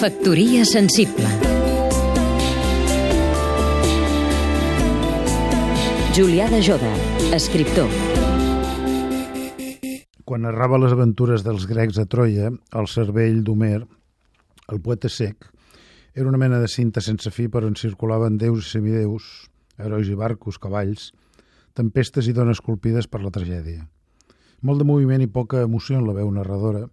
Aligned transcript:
Factoria 0.00 0.62
sensible 0.64 1.28
Julià 6.16 6.46
de 6.48 6.60
Joda, 6.64 6.92
escriptor 7.36 7.90
Quan 10.24 10.46
narrava 10.46 10.78
les 10.80 10.94
aventures 10.96 11.44
dels 11.44 11.66
grecs 11.68 12.00
a 12.00 12.06
Troia, 12.08 12.48
el 12.48 12.88
cervell 12.88 13.42
d'Homer, 13.44 13.82
el 14.72 14.80
poeta 14.80 15.10
sec, 15.12 15.50
era 16.14 16.30
una 16.30 16.40
mena 16.40 16.62
de 16.62 16.70
cinta 16.72 17.02
sense 17.04 17.28
fi 17.28 17.50
per 17.52 17.66
on 17.68 17.76
circulaven 17.76 18.38
déus 18.40 18.70
i 18.70 18.78
semideus, 18.78 19.26
herois 19.76 20.08
i 20.08 20.16
barcos, 20.16 20.56
cavalls, 20.56 21.10
tempestes 21.76 22.24
i 22.24 22.32
dones 22.32 22.64
colpides 22.64 23.04
per 23.04 23.20
la 23.20 23.34
tragèdia. 23.36 23.84
Molt 24.64 24.80
de 24.80 24.88
moviment 24.88 25.20
i 25.20 25.28
poca 25.28 25.60
emoció 25.68 26.00
en 26.00 26.08
la 26.08 26.16
veu 26.16 26.32
narradora, 26.32 26.86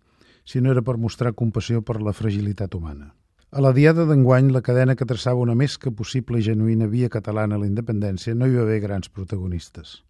si 0.48 0.62
no 0.64 0.72
era 0.72 0.82
per 0.82 0.96
mostrar 0.96 1.36
compassió 1.36 1.82
per 1.84 2.00
la 2.00 2.16
fragilitat 2.16 2.76
humana. 2.78 3.12
A 3.52 3.62
la 3.64 3.74
diada 3.76 4.06
d'enguany, 4.08 4.50
la 4.56 4.64
cadena 4.64 4.96
que 4.96 5.08
traçava 5.08 5.44
una 5.44 5.56
més 5.56 5.76
que 5.80 5.92
possible 5.92 6.40
i 6.40 6.46
genuïna 6.46 6.88
via 6.88 7.12
catalana 7.12 7.56
a 7.56 7.62
la 7.62 7.68
independència 7.68 8.36
no 8.36 8.48
hi 8.48 8.56
va 8.56 8.64
haver 8.64 8.80
grans 8.84 9.12
protagonistes. 9.12 10.02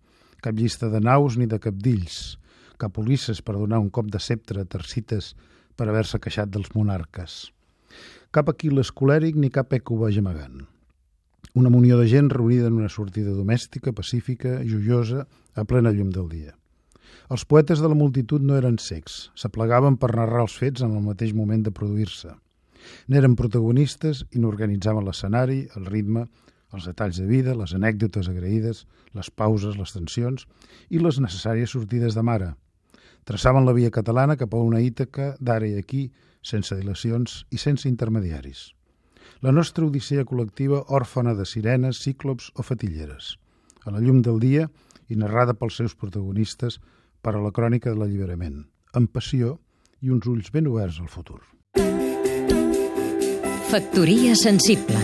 Cap 0.45 0.57
llista 0.57 0.89
de 0.93 1.01
naus 1.01 1.37
ni 1.41 1.49
de 1.49 1.57
capdills, 1.61 2.37
cap 2.77 2.97
Ulisses 3.01 3.41
per 3.41 3.57
donar 3.57 3.81
un 3.81 3.89
cop 3.89 4.11
de 4.13 4.21
sceptre 4.21 4.61
a 4.61 4.69
Tercites 4.69 5.33
per 5.77 5.89
haver-se 5.89 6.21
queixat 6.21 6.53
dels 6.53 6.69
monarques. 6.77 7.39
Cap 8.29 8.49
Aquiles 8.53 8.93
colèric 8.93 9.37
ni 9.41 9.49
cap 9.49 9.73
eco 9.73 9.97
gemegant. 10.13 10.67
Una 11.57 11.69
munió 11.73 11.97
de 11.97 12.07
gent 12.07 12.29
reunida 12.29 12.67
en 12.67 12.77
una 12.77 12.89
sortida 12.89 13.33
domèstica, 13.33 13.93
pacífica, 13.93 14.61
joiosa, 14.61 15.25
a 15.55 15.63
plena 15.65 15.89
llum 15.91 16.11
del 16.13 16.29
dia. 16.29 16.53
Els 17.33 17.43
poetes 17.45 17.81
de 17.83 17.89
la 17.91 17.97
multitud 17.97 18.43
no 18.43 18.55
eren 18.55 18.77
secs, 18.79 19.31
s'aplegaven 19.35 19.97
per 20.01 20.13
narrar 20.15 20.43
els 20.45 20.57
fets 20.57 20.83
en 20.85 20.93
el 20.95 21.03
mateix 21.05 21.33
moment 21.35 21.63
de 21.63 21.73
produir-se. 21.75 22.33
N'eren 23.11 23.35
protagonistes 23.35 24.23
i 24.31 24.39
n'organitzaven 24.39 25.05
l'escenari, 25.05 25.65
el 25.75 25.89
ritme, 25.91 26.27
els 26.75 26.87
detalls 26.87 27.19
de 27.19 27.25
vida, 27.27 27.55
les 27.55 27.73
anècdotes 27.75 28.29
agraïdes, 28.31 28.85
les 29.15 29.29
pauses, 29.31 29.75
les 29.79 29.93
tensions 29.95 30.47
i 30.89 30.99
les 31.03 31.19
necessàries 31.23 31.73
sortides 31.75 32.15
de 32.15 32.23
mare, 32.23 32.53
traçaven 33.27 33.67
la 33.67 33.75
via 33.75 33.91
catalana 33.91 34.37
cap 34.39 34.53
a 34.55 34.63
una 34.63 34.79
Ítaca 34.83 35.33
d'ara 35.39 35.67
i 35.67 35.75
aquí, 35.79 36.07
sense 36.41 36.75
dilacions 36.79 37.41
i 37.51 37.59
sense 37.59 37.89
intermediaris. 37.89 38.71
La 39.43 39.51
nostra 39.51 39.85
odissea 39.85 40.23
col·lectiva 40.25 40.79
òrfana 40.95 41.33
de 41.35 41.45
sirenes, 41.45 41.99
cíclops 41.99 42.51
o 42.55 42.63
fatilleres, 42.63 43.35
a 43.85 43.91
la 43.91 43.99
llum 43.99 44.21
del 44.23 44.39
dia 44.39 44.69
i 45.09 45.19
narrada 45.19 45.55
pels 45.57 45.79
seus 45.79 45.95
protagonistes 45.95 46.79
per 47.21 47.35
a 47.35 47.43
la 47.43 47.51
crònica 47.51 47.91
de 47.91 47.99
l'alliberament, 47.99 48.65
amb 48.93 49.11
passió 49.11 49.57
i 50.01 50.11
uns 50.13 50.27
ulls 50.29 50.51
ben 50.53 50.67
oberts 50.69 50.99
al 51.01 51.11
futur. 51.11 51.41
Factoria 53.67 54.35
sensible 54.39 55.01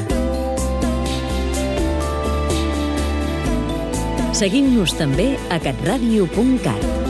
Seguim-nos 4.34 4.96
també 4.98 5.34
a 5.54 5.60
catradio.cat 5.62 7.03